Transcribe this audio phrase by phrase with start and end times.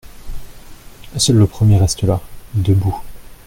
[1.17, 2.19] Seul le premier reste là,
[2.55, 2.99] debout.